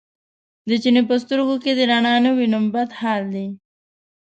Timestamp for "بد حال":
2.73-3.23